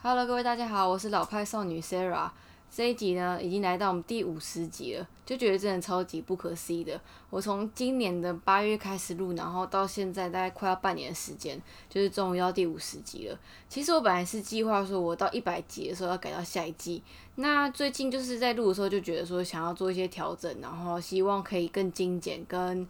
[0.00, 2.30] Hello，各位大家好，我是老派少女 Sarah。
[2.70, 7.00] 这一集呢，已经来到我们第五十集了，就觉得真的超级不可思议的。
[7.30, 13.36] 我从今年的八月开始录，然后到现在大概快要半年的时间，就是终于要第五十集了。
[13.68, 17.02] 其实我本来是计划说，我到一百集的时候要改到下一季。
[17.34, 22.86] 那最近就是在录的时候，就觉得说想要做一些调整，然后希望可以更精简，跟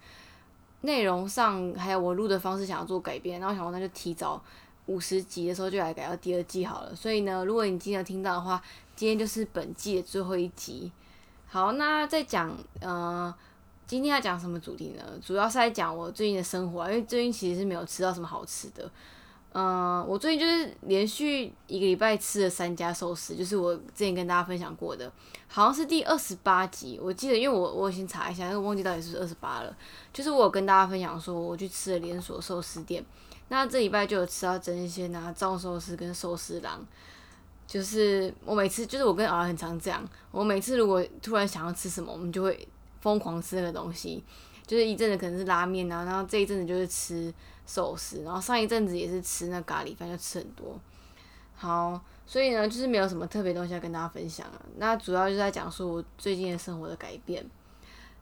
[0.83, 3.41] 内容上还有我录的方式想要做改变。
[3.41, 4.43] 然后想说那就提早。
[4.89, 8.61] 五十集的时候就来改到第二季好了，所以呢，如果你经常听到的话，
[8.97, 10.91] 今天就是本季的最后一集。
[11.47, 13.33] 好，那再讲，呃，
[13.87, 15.03] 今天要讲什么主题呢？
[15.25, 18.91] 主要是在讲我最近的生活，因为最近其实是没有吃到什么好吃的。
[19.53, 25.11] 嗯，我最近就是连续一个礼拜吃了三家寿司，就是我之前跟大家分享过的，
[25.47, 29.77] 好像是第二十八集，我记得，因为我我先查一下，因为忘记到底是不是二十八了。
[30.13, 33.05] 就是我有跟大家分享说，我去吃了连锁寿司店。
[33.49, 36.85] 那这礼拜就有吃到真鲜啊，藏寿司跟寿司郎，
[37.67, 42.69] 就是我每次就是我跟儿很常这样，我每次如果突然想要吃什么，我们就会
[43.01, 44.23] 疯狂吃那个东西，
[44.67, 47.33] 就是一阵子可能是拉面啊，然后这一阵子就是吃
[47.67, 50.79] 寿司，然后上一阵子也是吃那咖喱饭，就吃很多。
[51.57, 57.45] 好，所以呢，就是没有什么特别东西要跟大家分享啊，那主要就是在讲说我最近的生活的改变。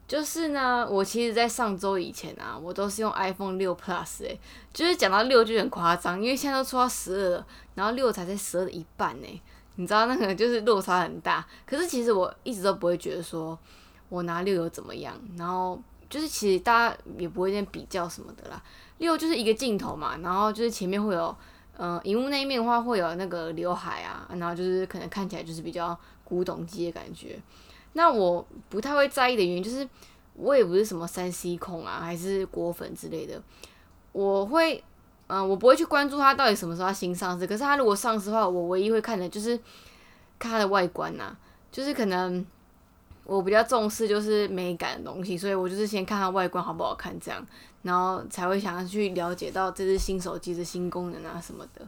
[0.07, 4.39] 就是呢，我其实，在上周以前啊，我都是用 iPhone 六 Plus 诶，
[4.73, 9.41] 就是讲到六就很夸张，因为现在都出到十二了，然后六才在十二的一半呢，
[9.75, 11.45] 你知道那个就是落差很大。
[11.65, 13.59] 可是其实我一直都不会觉得说
[14.07, 15.77] 我拿六有怎么样，然后
[16.09, 18.63] 就是其实大家也不会在比较什么的啦。
[18.99, 21.35] 六就是一个镜头嘛，然后就是前面会有，
[21.75, 27.37] 呃，荧幕那一面的话会有那个刘海啊，然后就是可能看起来就是比较古董机的感觉。
[27.97, 29.89] 那我不太会在意的原因就是，
[30.35, 33.41] 我也不是什么三 C 控啊，还是果粉之类的。
[34.11, 34.83] 我会，
[35.25, 37.47] 嗯，我不会去关注它到底什么时候它新上市。
[37.47, 39.57] 可是它如果上市的话，我唯一会看的就是
[40.37, 41.35] 看它的外观呐。
[41.71, 42.45] 就是可能
[43.23, 47.43] 我比较重视就是美感的东西，所以我就是先看它外观好不好看这样，
[47.81, 51.81] 然后才会想要去了解到这只新手机的新功能啊什么的。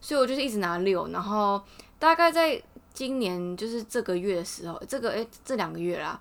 [0.00, 1.60] 所以我就是一直拿六，然后
[1.98, 2.62] 大概在。
[2.96, 6.18] 今年就是这个月的时候，这个诶，这两个月啦，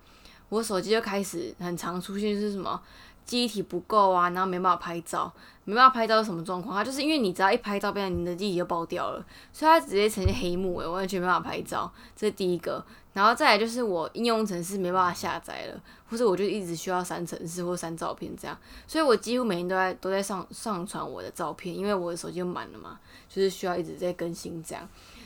[0.49, 2.81] 我手机就开始很常出现是什么
[3.23, 5.31] 记忆体不够啊，然后没办法拍照，
[5.63, 6.75] 没办法拍照是什么状况？
[6.75, 12.85] 它就是因为你只要一拍照，变成你的记忆体就爆掉了，所以它直接呈现黑幕，诶，完全没办法拍照，这是第一个。
[13.13, 22.99] 然后再来就是我应用程式没办法下载了，或者我就一直需要删程式或删照片这样，所以我几乎每天都在都在上上传我的照片，因为我的手机就满了嘛，
[23.29, 24.85] 就是需要一直在更新这样。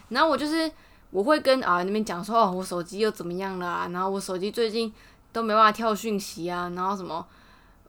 [0.09, 0.71] 然后我就是。
[1.11, 3.87] 我会跟啊那边讲说哦，我手机又怎么样了啊？
[3.91, 4.93] 然后我手机最近
[5.31, 7.25] 都没办法跳讯息啊，然后什么？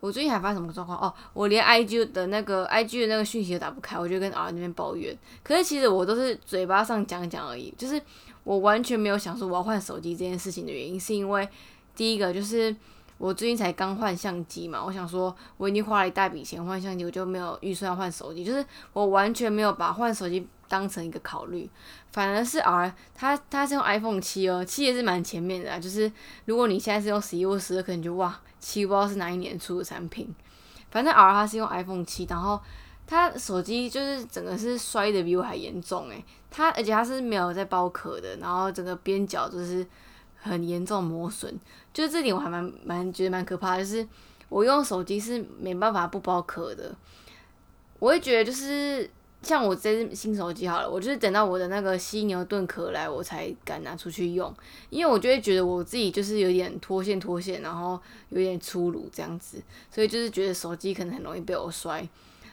[0.00, 0.98] 我最近还发生什么状况？
[0.98, 5.14] 哦，我连 I G 的那个 I G 的那个讯息都打不开，我就跟啊那边抱怨。
[5.42, 8.00] 可是其实我都是嘴巴上讲讲而已，就是
[8.44, 11.46] 我完全没有想说我要换手机这件事情的原因，是因为
[11.94, 12.74] 第一个就是
[13.18, 18.64] 我最近才刚换相机嘛，我想说我已经花了一大笔钱换相机，我就没有预算换手机，就是
[18.94, 20.48] 我完全没有把换手机。
[20.70, 21.68] 当成一个考虑，
[22.12, 25.80] 反而是 R，他他是用 iPhone 七哦，七也是蛮前面的啊。
[25.80, 26.10] 就是
[26.44, 30.32] 如果你现在是用十一或十二，可能就哇，七不知道是哪一年出的产品。
[30.92, 32.60] 反正 R 他是用 iPhone 七，然后
[33.04, 39.84] 他手机就是整个是摔的比我还严重诶，他而且他是没有在包壳的，然后整个边角就是
[40.40, 41.52] 很严重磨损，
[41.92, 44.06] 就是这点我还蛮蛮觉得蛮可怕，就是
[44.48, 46.94] 我用手机是没办法不包壳的，
[47.98, 49.10] 我会觉得就是。
[49.42, 54.54] 像我这只新手机好了，我就是等到我的那个犀牛盾壳来，我才敢拿出去用，
[54.90, 59.56] 因为我就会觉得我自己就是有点脱线脱线，然后有点粗鲁这样子，
[59.90, 62.06] 所以就是觉得手机可能很容易被我摔。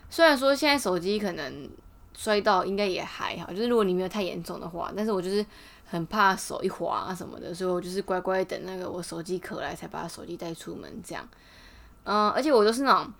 [0.10, 1.70] 虽然说现在手机可能
[2.16, 5.46] 摔到应该也还好，就是如果你没有太严重的话，但是我就是
[5.86, 11.28] 很怕手一滑啊什么的，所以我就是乖乖等那个我手机壳来才把手机带出门这样。
[12.06, 13.14] 嗯，而且我都是那种。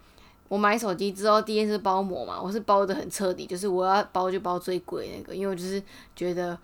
[0.48, 5.82] 我买手机之后，第一件是包膜嘛，我是包的很彻底，就是我要包就包最贵那个，因为我就是
[6.16, 6.58] 觉得，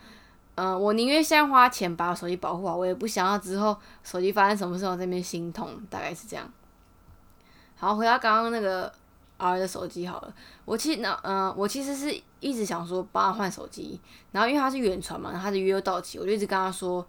[0.56, 6.50] 嗯，我宁愿现在花钱把手机保护好，我也不想要之后手机发生什么事候这边心痛，大概是这样。
[7.76, 8.92] 好，回到刚刚那个
[9.38, 10.34] R 的手机好了，
[10.66, 14.00] 我其实呢嗯，我其实是一直想说帮他换手机，
[14.32, 17.06] 然后因为他是远传嘛，他的约又到期，我就一直跟他说。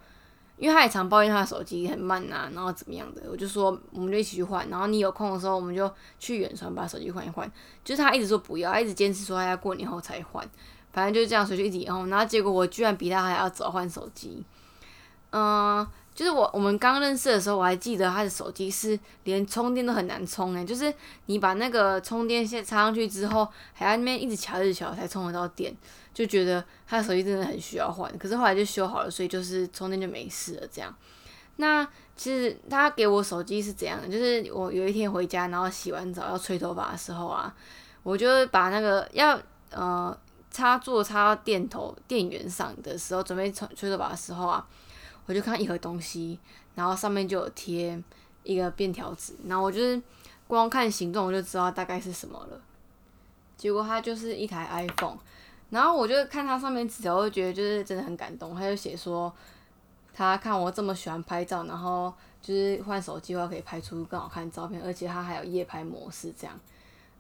[0.57, 7.51] 因为他也常抱怨他的手机很慢啊，然后怎么样的，我就说我们就一起去换，然后你有空的时候我们就去远传把手机换一换。
[7.85, 10.49] 就是他一直说不要，他一直坚持说他要过年后才换，
[10.93, 12.07] 反正就是这样，所以就一直延后。
[12.07, 14.45] 然后结果我居然比他还要早换手机。
[15.31, 20.95] 嗯，就是我我们刚认识的时候，我还记得他的手机是连充电都很难充诶，就是
[21.27, 25.75] 你把那个充电线插上去之后，还要那边一直瞧一直瞧才充得到电，
[26.15, 28.17] 就觉得他的手机真的很需要换。
[28.17, 30.95] 可是后来就修好了，所以就是充电就没事了这样。
[31.57, 31.85] 那
[32.17, 34.07] 其实他给我手机是怎样的？
[34.09, 37.53] 就是我有一天回家，然后洗完澡要吹头发的时候啊，
[38.05, 39.37] 我就把那个要
[39.73, 40.17] 呃
[40.49, 44.65] 插座插到电头电源上的时候，准备吹吹头发的时候啊。
[45.27, 46.39] 我就看一盒东西，
[46.75, 48.03] 然后上面就有贴
[48.43, 50.01] 一个便条纸，然后我就是
[50.47, 52.61] 光看形状我就知道大概是什么了。
[53.57, 55.17] 结果它就是一台 iPhone，
[55.71, 58.55] 然后我就看它上面纸条，我就觉得就是真的很感动。
[58.55, 59.33] 他就写说，
[60.13, 62.13] 他看我这么喜欢拍照，然后
[62.43, 66.61] 就是换手机的话可以拍出更好看的照片，而且它还有夜拍模式这样。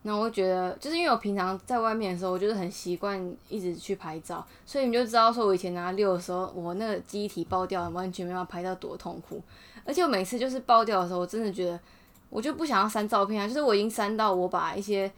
[0.06, 9.40] 那我觉得，就是因为我平常在外面的时候，我就是很习惯一直去拍照，所以你就知道说，我以前拿六的时候，我那个机体爆掉，完全没办法拍到多痛苦。
[9.82, 11.80] 而且我每次就是爆掉的时候，我真的觉得，
[12.28, 15.10] 我就不想要删照片啊，就是我已经删到我把一些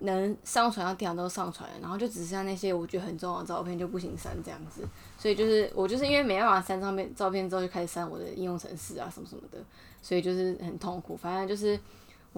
[0.00, 4.82] 能上传到电脑都上传了，然后就只剩下那些我觉得很重要的照片就不行删这样子。
[5.16, 9.58] 所以就是我就是因为没办法删照片照片之后，就开始删我的应用程式啊什么什么的，
[10.02, 11.16] 所以就是很痛苦。
[11.16, 11.78] 反正就是。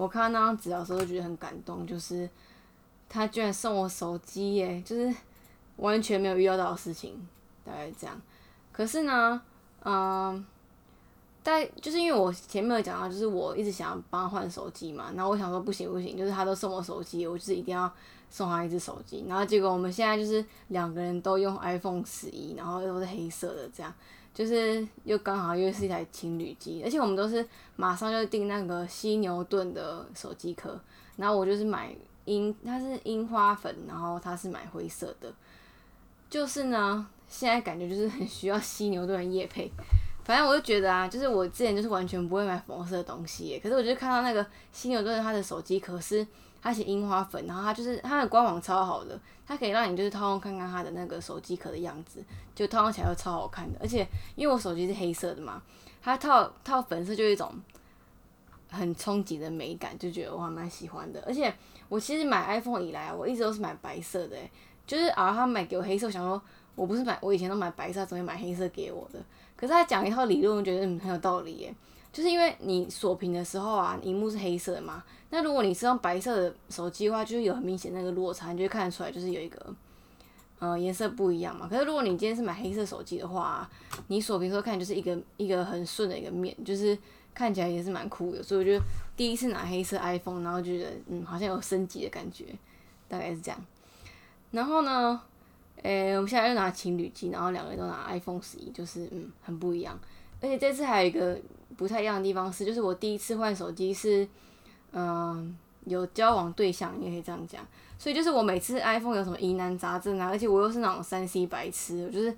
[0.01, 2.27] 我看到那张纸的时候，就觉得很感动，就是
[3.07, 5.15] 他居然送我手机耶，就是
[5.75, 7.15] 完全没有预料到的事情，
[7.63, 8.19] 大概这样。
[8.71, 9.39] 可是呢，
[9.85, 10.43] 嗯，
[11.43, 17.91] 但就是因为我前面有讲到，就是我一直想要帮他换手机嘛，然后我想说不行不行，就是他都送我手机，我就是一定要
[18.31, 19.23] 送他一只手机。
[19.27, 23.93] 然后结果我们现在就是两个人都用 iPhone 十一，然后都是黑色的这样。
[24.33, 27.45] 就是又刚好又是一台情侣机，而且我们都是
[27.75, 30.79] 马上就订那个犀牛盾的手机壳，
[31.17, 31.95] 然后我就是买
[32.25, 35.33] 樱，它是樱花粉，然后他是买灰色的，
[36.29, 39.71] 就是呢，现在感觉就是很需要犀牛盾的叶配，
[40.23, 46.25] 反正我就觉得啊，就是我之前就是完全不会买粉红色的东西，可是我就看到那个犀牛盾它的手机壳是。
[46.61, 52.23] 它写樱花粉，然后它就是它的官网超好的，它可以让你就是套用看看它的那个手机壳的样子，
[52.53, 53.79] 就套用起来超好看的。
[53.81, 55.61] 而且因为我手机是黑色的嘛，
[56.01, 57.51] 它套套粉色就一种
[58.69, 61.21] 很冲击的美感，就觉得我还蛮喜欢的。
[61.25, 61.53] 而且
[61.89, 64.37] 我其实买 iPhone 以来，我一直都是买白色的，
[64.85, 66.41] 就是啊，他买给我黑色，想说
[66.75, 69.19] 我不是买，我以前都买白色，怎么买黑色给我的？
[69.55, 71.75] 可是他讲一套理论，我觉得嗯很有道理耶。
[72.11, 75.03] 就是因为你锁屏的时候啊，荧幕是黑色的嘛。
[75.29, 79.73] 那如果你是用白色的手机的话，就是有很明显那个落差，你就会看得出来，就是有一个，
[80.59, 81.67] 呃，颜色不一样嘛。
[81.69, 83.69] 可是如果你今天是买黑色手机的话，
[84.07, 86.97] 你锁屏时候看就是一个一个很顺的一个面，就是
[87.33, 88.43] 看起来也是蛮酷的。
[88.43, 88.83] 所以我觉得
[89.15, 92.45] 第一次拿黑色 iPhone，然后觉得嗯，好像有升级的感觉，
[93.07, 93.65] 大概是这样。
[94.51, 95.21] 然后呢，
[95.81, 99.97] 诶，我们现在又拿情侣机，然后两个人都拿 iPhone 十一，就是嗯，很不一样。
[100.41, 101.37] 而且这次还有一个。
[101.77, 104.27] 不太一样的地方是，就是我第一次换手机是，
[104.91, 107.65] 嗯，有交往对象，也可以这样讲。
[107.97, 112.35] 所以就是我每次 iPhone 有什么疑难杂症啊，而且我又是那种三 C 白痴，我就是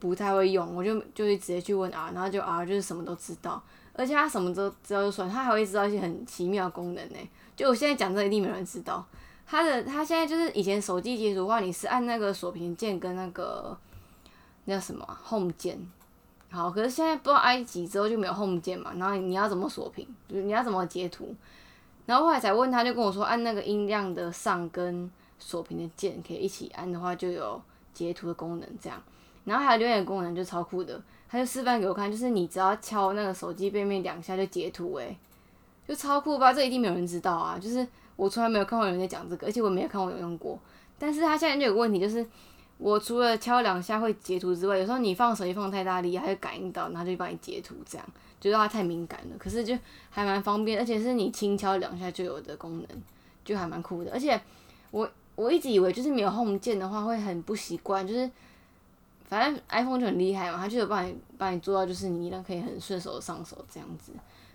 [0.00, 3.62] 不太会用，我就就会直接去问 R，然后就 R 就是什么都知道，
[3.92, 7.18] 而且他什么都知道就算，他还会知道一些很奇妙的功能呢。
[7.54, 9.06] 就我现在讲这一定没有人知道。
[9.46, 13.78] 他的他现在就是以前手机解锁的话，你是按那个锁屏键跟那个
[14.64, 15.78] 那叫什么 Home 键。
[16.56, 20.08] 好，可是现在不知道埃及之后就没有 Home 键嘛，然后你要怎么锁屏？
[20.26, 21.34] 就是你要怎么截图？
[22.06, 27.60] 然后后来才问他，就跟我说按那个音量的上跟锁屏的键可以一起按的话，就有
[27.92, 28.98] 截图的功能这样。
[29.44, 30.98] 然后还有留言功能就超酷的，
[31.28, 35.14] 他就示范给我看，就是你只要敲那个手机背面两下就截图，诶，
[35.86, 36.54] 就超酷吧？
[36.54, 37.58] 这一定没有人知道啊！
[37.60, 37.86] 就是
[38.16, 40.58] 我从来没有看过有人在讲这个，而且我没有看过有用过。
[40.98, 42.26] 但是他现在就有个问题，就是。
[42.78, 48.06] 我除了敲两下会截图之外，有时候你放手机放太大力，它就感应到，然后就帮你截图，这样
[48.38, 49.36] 觉得它太敏感了。
[49.38, 49.74] 可是就
[50.10, 52.88] 还蛮方便，而且是你轻敲两下就有的功能，
[53.44, 54.12] 就还蛮酷的。
[54.12, 54.38] 而且
[54.90, 58.30] 我我一直以为就是没有 Home 键的话会很不习惯，就是
[59.26, 64.12] 反正 iPhone 就很厉害嘛，它就有帮你帮你做到，就是你依然可以很顺手上手这样子。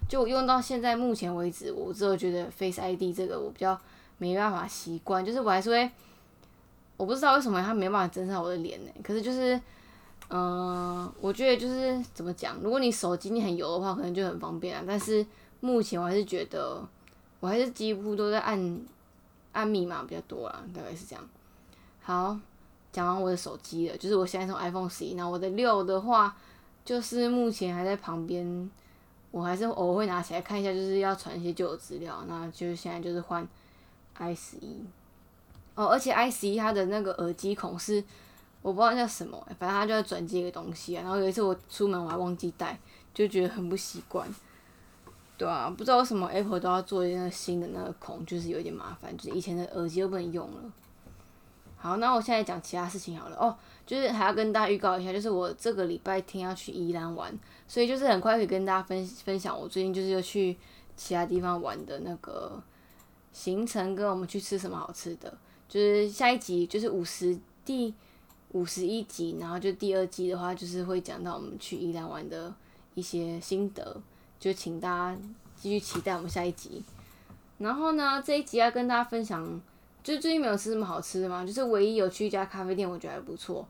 [0.07, 3.75] 就用到现在目前为止，我只有觉得 Face ID 这个我比较
[4.19, 5.89] 没办法习惯，就是我还是会。
[7.01, 8.91] 我不知道为什么他没办法增上我的脸呢？
[9.03, 9.59] 可是就是，
[10.29, 14.83] 嗯，我觉得就是怎么讲，如果你手机你很油的话，可能就很方便啊。
[14.85, 15.25] 但是
[15.61, 16.87] 目前我还是觉得，
[17.39, 18.79] 我还是几乎都在按
[19.51, 21.27] 按密码比较多啦，大概是这样。
[22.03, 22.37] 好，
[22.91, 26.37] 讲完我的手机了，就是我现在用 iPhone 十一，那我的六的话，
[26.85, 28.69] 就是目前还在旁边，
[29.31, 32.23] 我还是偶尔会拿起来看一下，就是要传一些旧的资料。
[32.27, 33.47] 那就是现在就是换
[34.19, 34.85] i 十一。
[35.75, 38.03] 哦，而且 i 十一它的那个耳机孔是
[38.61, 41.01] 我不知道叫什么、反正他就在转接一个东西啊。
[41.01, 42.79] 然后有一次我出门我还忘记带，
[43.13, 44.27] 就觉得很不习惯。
[45.37, 50.71] 对啊，不知道为什么 Apple 都要做一个新的那个孔，就是有点麻烦，就是以前的耳机又不能用了。
[51.77, 57.35] 好，那我现在讲其他事情好了哦，就是还要跟大家预告一下，就是我这个礼拜天要去宜兰玩，
[57.67, 60.55] 所以就是很快可以跟大家分分享我最近就是又去
[60.95, 62.61] 其他地方玩的那个
[63.33, 65.35] 行程，跟我们去吃什么好吃的。
[65.71, 67.93] 就是下一集就是五十第
[68.49, 72.53] 五十一集，然后就第二季的话，就是会讲到我们去宜兰玩的
[72.93, 73.95] 一些心得，
[74.37, 75.17] 就请大家
[75.55, 76.83] 继续期待我们下一集。
[77.59, 79.61] 然后呢，这一集要跟大家分享。
[80.03, 83.63] 就最近没有吃什么好吃的嘛，就是唯一有去一家咖啡店，我觉得还不错。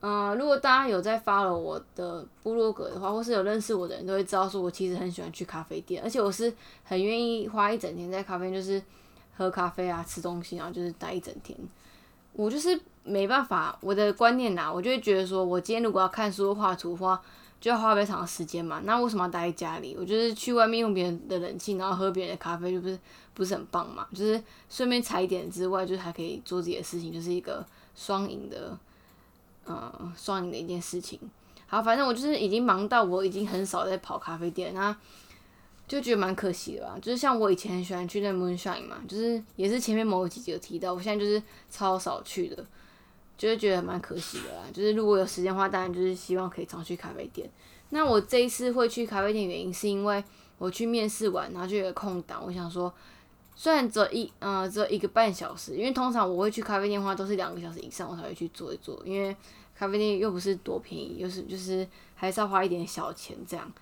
[0.00, 8.82] 嗯，如果大家有在发了我的部落格的话，或是有认识我的人都会知道，说我其实很喜欢去咖啡店，而且我是很愿意花一整天在咖啡店，就是
[9.40, 11.56] 喝咖啡啊、吃东西，然后就是待一整天。
[12.34, 17.18] 我就是没办法，我的观念呐，我就会觉得说，我今天如果要看书、画图的话，
[17.58, 18.82] 就要花非常的时间嘛。
[18.84, 19.96] 那为什么要待在家里？
[19.98, 22.98] 我就是去外面用别人的冷气，然后喝别人的咖啡，就不是
[23.32, 24.06] 不是很棒嘛？
[24.12, 27.64] 就是顺便踩点之外，就是还可以做自己的事情，就是一个
[27.96, 28.78] 双赢的，
[29.64, 31.18] 呃，双赢的一件事情。
[31.66, 34.94] 好，反正我就是已经忙到我已经很少在跑咖啡店，那
[35.90, 36.96] 就觉得蛮可惜的吧。
[37.02, 42.64] 就是像我以前很喜欢去那 Moonshine 嘛，就是也是前面某几集有提到，我现在就是超少去的。
[43.36, 47.48] 就是觉得蛮可惜的啦，就是如果有时间的话，当然就是希望可以常去咖啡店。
[47.88, 50.22] 那我这一次会去咖啡店原因是因为
[50.58, 52.92] 我去面试完，然后就有空档，我想说，
[53.56, 59.34] 虽然只有一呃只有一个半小时，因为通常我会去咖啡店的话都是两个小时以上我才会去坐一坐，因为
[59.74, 63.72] 咖啡店又不是多便宜，又是就是还是要花一点小钱这样。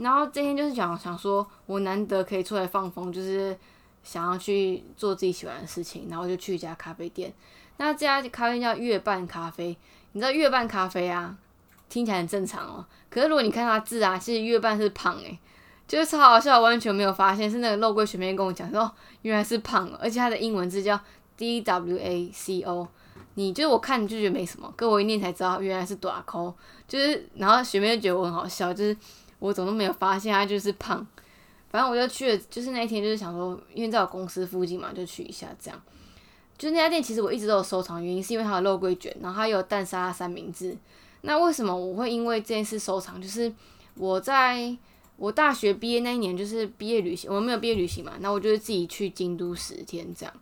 [0.00, 3.56] 然后这天就是想想说我难得可以出来放风，就是
[4.02, 7.32] 想要去做自己喜欢的事情，然后就去一家咖啡店。
[7.76, 9.76] 那这家咖啡叫月半咖啡，
[10.12, 11.36] 你知道月半咖啡啊，
[11.88, 12.84] 听起来很正常哦。
[13.10, 15.38] 可是如果你看它字啊，其实月半是胖诶，
[15.86, 17.50] 就是超好笑，完全没有发现。
[17.50, 18.92] 是那个肉桂学妹跟我讲说，哦
[19.22, 20.98] 原来是胖，而且它的英文字叫
[21.36, 22.88] D W A C O。
[23.34, 26.54] 你就是我看你就觉得没什么，跟我一念才知道原来是短扣。
[26.86, 28.96] 就是然后学妹就觉得我很好笑，就是
[29.40, 31.04] 我怎么都没有发现它就是胖。
[31.68, 35.82] 反正我就去了，就是那一天就是想说，因为在我公司附近嘛，就去一下这样。
[36.58, 40.76] 就那家店，其实我一直都有收藏，原因是因为它的肉桂卷，然后它有蛋沙三明治。
[41.22, 43.20] 那为什么我会因为这件事收藏？
[43.22, 43.52] 就是
[43.94, 44.76] 我在
[45.16, 50.34] 我大学毕业那一年，就是毕业旅行，我没有毕业旅行嘛，那我就是自己去京都十天这样，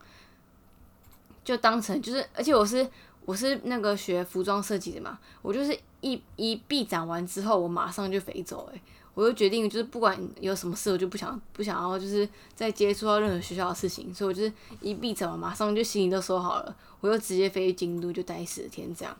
[1.44, 2.88] 就当成就是，而且我是
[3.28, 8.80] 我是那个学服装设计的嘛，我就是一一毕展完之后，我马上就飞走，诶。
[9.12, 19.14] 我就决定，就是不管有什么事，我就不想不想要，就是再接触到任何学校的事情，所以我就是一闭着嘛，马上就行李都收好了，我就直接飞去京都，就待十天这样。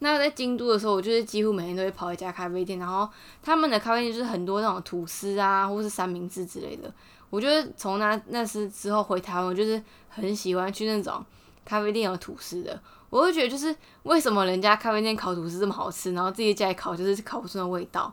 [0.00, 3.08] 那在京都的时候，我就是几乎每天都会跑一家咖啡店，然后
[3.44, 6.92] 他们的咖啡店就是很多那种吐司啊，或是三明治之类的。
[7.30, 11.24] 我就是从那那时之后回台湾，我就是很喜欢去那种
[11.64, 12.80] 咖啡店有吐司的。
[13.12, 18.10] 我会觉得就是为什么人家咖啡店烤吐司这么好吃，然后自己家里烤就是烤不出那味道。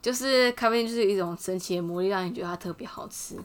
[0.00, 3.36] 就是咖啡店就是一种神奇的魔力，让你觉得它特别好吃。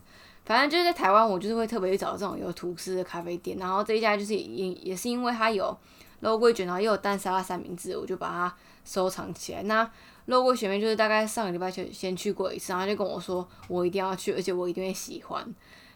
[0.45, 3.57] 反正就是在台湾，我就是会特别去找这种有吐司的咖啡店。
[3.57, 5.77] 然后这一家就是也也是因为它有
[6.21, 8.55] 肉桂卷，然后又有蛋沙拉三明治，我就把它
[8.85, 9.63] 收藏起来。
[9.63, 9.89] 那
[10.25, 15.45] 肉桂学妹就是大概上个礼拜就先去过一次，然后就跟我说我一定要去，而且我一定会喜欢。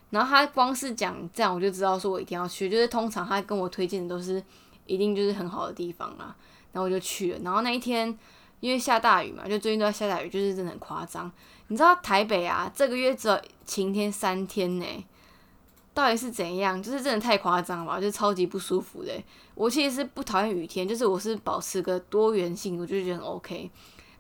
[0.09, 2.69] 然后他光是讲这样，我就知道说我一定要去。
[2.69, 4.41] 就是通常他跟我推荐的都是
[4.87, 6.35] 一定就是很好的地方啦，
[6.71, 7.39] 然后我就去了。
[7.43, 8.17] 然后那一天。
[8.59, 11.31] 因为下大雨嘛，就最近都在下大雨，就是真的很夸张。
[11.67, 15.05] 你知道台北啊，这个月只有晴天三天呢，
[15.93, 16.81] 到底是怎样？
[16.81, 19.13] 就是真的太夸张了，就超级不舒服的。
[19.53, 23.69] 我其实是不讨厌雨天，就是我是保持个多元性，我就觉得很 OK。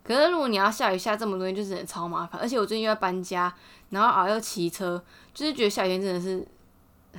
[0.03, 2.39] 可是如果你要下雨下这么多天，就真的超麻烦。
[2.39, 3.51] 而且我最近又要搬家，
[3.89, 6.47] 然后啊又骑车，就是觉得下雨天真的是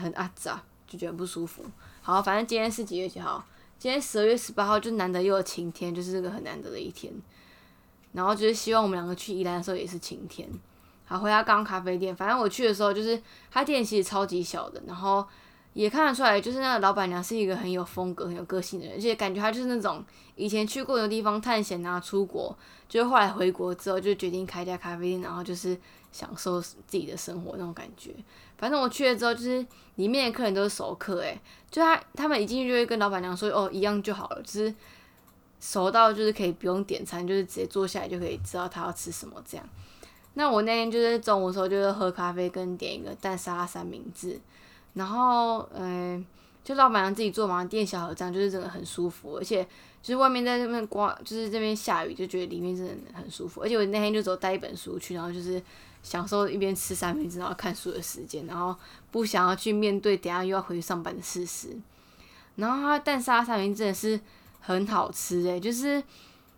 [0.00, 1.64] 很阿杂，就觉得不舒服。
[2.08, 3.44] 好，反正今天是几月几号？
[3.78, 7.12] 今天十二月十八号，就难得又有晴天，就是这个很难得的一天。
[8.12, 10.48] 然后就是希望我们两个去宜兰的时候也是晴天。
[11.04, 15.22] 好，回到刚咖啡店，反正我去的时候，就是他店其实超级小的，然后
[15.80, 20.04] 也看得出来，就是那个老板娘是一个很有风格、很有个性的人，而且感觉她就是那种
[20.34, 22.52] 以前去过的地方探险啊，出国，
[22.88, 25.78] 就是后来回国之后就决定开家咖啡店，然后就是
[26.10, 28.10] 享受自己的生活那种感觉。
[28.56, 34.74] 反正我去了之后，就是里面的客人都是熟客，诶，就他他们一进去就会跟老板娘说，哦，一样就好了，就是
[35.60, 39.64] 熟到就是可以不用点餐，就是直接坐下来就可以知道他要吃什么这样。
[40.34, 44.40] 那我那天就是中午的时候就是喝咖啡跟点一个蛋沙拉三明治，
[44.94, 46.24] 然后嗯，
[46.64, 49.62] 就老板娘自己做嘛，店小盒这样就是真的很舒服，而且
[50.02, 53.62] 就是外面在这边刮，就是这边下雨，就觉得里面真的很舒服。
[53.62, 55.62] 而且我那天就走带一本书去，然后就是
[56.02, 58.74] 享受一边吃三明治然后看书的时间，然后
[59.10, 61.76] 不想要去面对等下又要回去上班的事实。
[62.56, 64.20] 然后它蛋沙三明治真的是
[64.60, 66.02] 很好吃诶，就是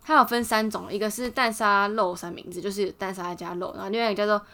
[0.03, 4.45] 它有分三种，一个是蛋沙肉三明治，就是蛋沙加肉，然后另外一个叫做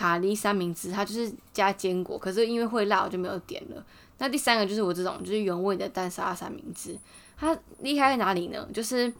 [0.00, 3.84] 卡喱三明治，它就是加坚果，可是因为会辣，我就没有点了。
[4.16, 6.98] 那第三个就是我这种就是原味的蛋沙拉三明治，
[7.36, 8.66] 它厉害在哪里呢？
[8.72, 9.12] 就是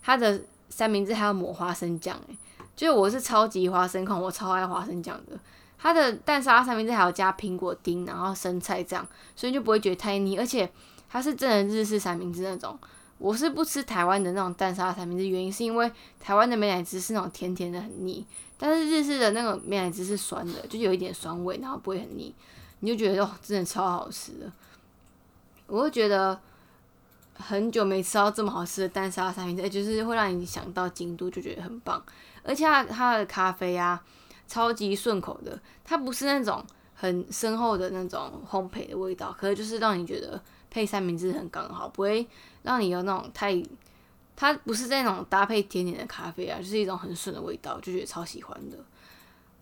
[0.00, 2.36] 它的三明治还要抹花生酱诶，
[2.76, 5.36] 就是我是超级花生控，我超爱花生酱的。
[5.76, 10.70] 它的蛋沙拉三明治还要加苹果丁，然后生菜这样，所以就不会觉得太腻，而且。
[11.12, 12.78] 它是真的日式三明治那种，
[13.20, 18.24] 我是不吃台湾的那种蛋沙三明治，原因是因为台湾的美乃滋是那种甜甜的很腻，
[18.56, 22.34] 但是日式的那个美乃滋是酸的，就有一点酸味，然后不会很腻，
[22.78, 24.50] 你就觉得哦，真的超好吃的。
[25.66, 26.40] 我会觉得
[27.34, 32.02] 很久没吃到这么好吃的蛋沙三明治，就是会让你想到京都，就觉得很棒。
[32.42, 34.02] 而且它它的咖啡啊，
[34.48, 40.40] 超级顺口的，它不是那种很深厚的那种烘焙的味道，可是就是让你觉得。
[40.70, 42.26] 配三明治很刚好，不会
[42.62, 43.60] 让你有那种太，
[44.36, 48.78] 它不是那种搭配甜点的咖啡啊，就是一种很顺的味道，就觉得超喜欢的。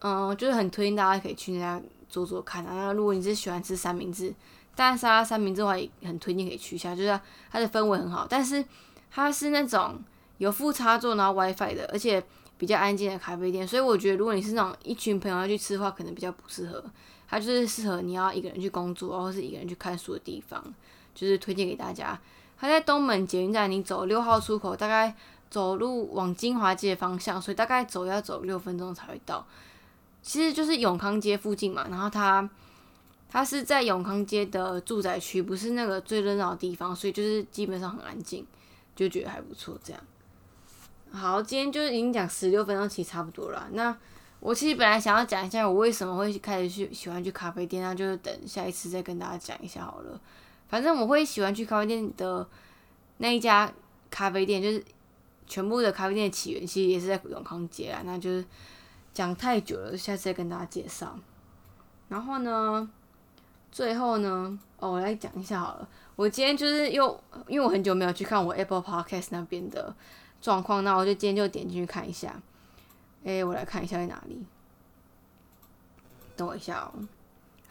[0.00, 2.72] 嗯，就是很推荐大家可以去那家做做看啊。
[2.74, 4.32] 那如果你是喜欢吃三明治，
[4.76, 8.26] 蛋沙三明治的话，也很推荐可以去一下，就是它的氛围很好。
[8.28, 8.64] 但是
[9.10, 10.00] 它是那种
[10.36, 12.22] 有副插座然后 WiFi 的，而且
[12.56, 16.84] 比较安静的咖啡店，所以我觉得如果你是那种一群朋友要去吃的话，可能比较不适合。
[17.30, 20.62] 它就是适合你要一个人去工作，或是一个人去看书的地方。
[21.18, 22.16] 就是推荐给大家，
[22.56, 25.12] 它在东门捷运站，你走六号出口，大概
[25.50, 29.44] 走路往金华街方向，所以大概走要走六分钟才会到。
[30.22, 32.48] 其实就是永康街附近嘛，然后它
[33.28, 38.46] 它是在永康街的住宅区，不是那个最热闹的地方，所以就是基本上很安静，
[38.94, 39.76] 就觉得还不错。
[39.82, 40.00] 这样，
[41.10, 43.68] 好，今天就是已经讲十六分钟，其实差不多了。
[43.72, 43.96] 那
[44.40, 50.20] 我其实本来想要讲一下我为什么会开始去喜欢去咖啡店，那就是等下一次再跟大家讲一下好了。
[50.68, 52.46] 反正我会喜欢去咖啡店的
[53.16, 53.72] 那一家
[54.10, 54.84] 咖啡店，就是
[55.46, 58.02] 全部的咖啡店的起源其实也是在永康街啊。
[58.04, 58.44] 那就是
[59.12, 61.18] 讲太久了，下次再跟大家介绍。
[62.08, 62.88] 然后呢，
[63.72, 65.88] 最后呢，哦，我来讲一下好了。
[66.16, 69.94] 我今天就是又因为我很久没有去看我 Apple Podcast 那边的
[70.40, 72.40] 状况，那我就今天就点进去看一下。
[73.24, 74.44] 哎，我来看一下在哪里。
[76.36, 76.92] 等我一下哦。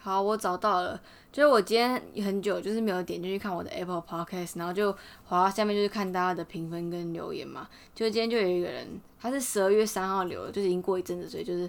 [0.00, 1.00] 好，我找到了。
[1.30, 4.90] 就是我今天很久就是没有点进去看我的 Apple Podcast，然后就
[5.24, 7.68] 滑到下面就是看大家的评分跟留言嘛。
[7.94, 11.68] 就今天就有一个人，他是十二月三号留的，就是已经过一阵子，所以就是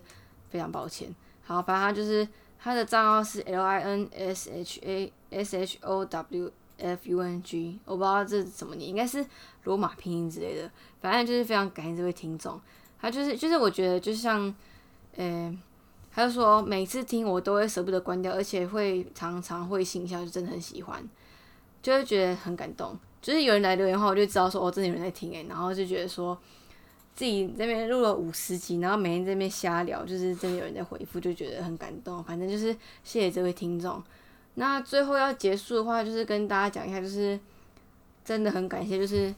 [0.50, 1.14] 非常抱歉。
[1.44, 2.26] 好，反正他就是
[2.58, 9.26] 他的账号是 L I N S H A S H O W F U N G，我不知道这是什么，你应该是
[9.66, 10.72] 罗马拼音之类的。
[11.02, 12.60] 反正就是非常感谢这位听众，
[13.02, 14.56] 他就是就是我觉得就像，
[15.18, 15.60] 呃。
[16.20, 21.02] 他就说，每次听我都会舍不得关掉，而且会常常会心笑，就真的很喜欢，
[21.82, 22.94] 就会觉得很感动。
[23.22, 26.38] 就是有人来留言的话，我就知道说，哦，真的有人在听诶，然后就觉得说
[27.16, 32.22] 自己这边录了五十集，然后每天这边瞎聊，就是真的有人在回复，就觉得很感动。
[32.22, 34.04] 反正就是谢谢这位听众。
[34.56, 37.40] 那最后要结束的话，就是跟大家讲一下，就是
[38.26, 39.34] 真的很感谢，就是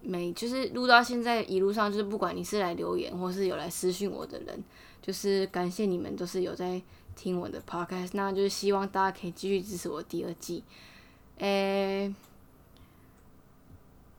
[0.00, 4.64] 每就是录到现在一路上，就是不管你是来留言，或是有来私讯我的人。
[5.04, 6.80] 就是感谢你们都是有在
[7.14, 10.64] 听我的 podcast，那就是希望大家可以继续支持我第二季。
[11.36, 12.10] 诶，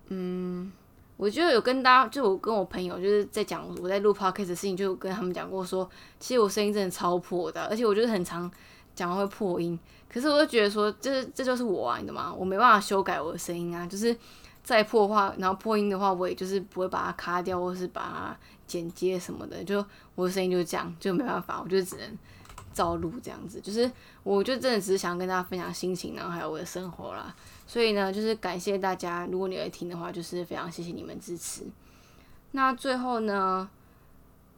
[0.09, 0.71] 嗯，
[1.17, 8.49] 我就有跟大家，就我跟我朋友就是在讲我在录 podcast 的事情，就跟他们讲过说，其实我声音真的超破的，而且我就是很常
[8.93, 12.31] 讲会破音，可是我就觉得说，这这就是我啊，你懂吗？
[12.31, 14.15] 我没办法修改我的声音啊，就是
[14.63, 18.37] 再破话，然后破音的话，我也就是不会把它卡掉，或是把它。
[18.67, 22.17] 剪接什么的，就我的声音就是这样，就没办法，我就只能
[22.73, 23.61] 照录这样子。
[23.61, 23.89] 就是
[24.23, 27.35] 我就真的只是想跟大家分享心情，然后还有我的生活啦。
[27.67, 31.63] 所以呢，就是感谢大家，如果你会听的话，就是非常谢谢你们支持。
[32.51, 33.69] 那最后呢，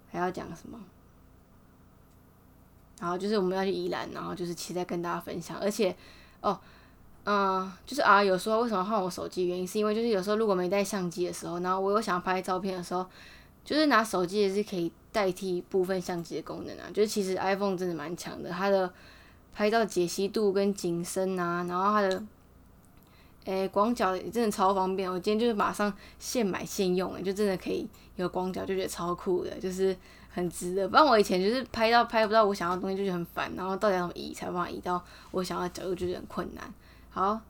[0.09, 0.79] 还要讲什么？
[2.99, 5.57] 然后就是我们要去宜兰，然后就是期待跟大家分享。
[5.59, 5.95] 而且
[6.41, 6.59] 哦，
[7.25, 9.47] 嗯，就是啊，有时候为什么换我手机？
[9.47, 13.05] 原因是因为就是有时候如果没带相机的时候，然后我又想拍照片的时候。
[13.67, 18.89] 就是拿手机也是可以代替部分相机的功能啊，就是其实 iPhone 真的蛮强的，它的
[19.53, 22.23] 拍照解析度跟景深啊，然后它的
[23.43, 25.11] 诶广角也真的超方便。
[25.11, 29.93] 我今天就是马上现买现用，诶，就真的可以有广角，就觉得超酷的，就是
[30.29, 30.87] 很值的。
[30.87, 36.73] 不然我以前就是拍到拍不到我想要的东西，就觉得很烦，然后到底要移才把它移到我想要的角度，就觉得很困难。
[37.09, 37.41] 好，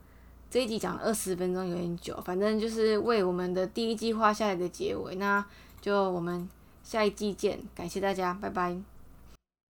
[0.49, 5.13] 这一集讲了二十分钟，有点久，反正就是为我们的第一季画下来的结尾。
[5.17, 5.45] 那。
[5.81, 6.49] 就我们
[6.83, 8.96] 下一季见感谢大家拜拜。